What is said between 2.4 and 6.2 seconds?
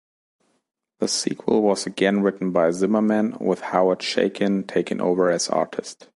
by Zimmerman, with Howard Chaykin taking over as artist.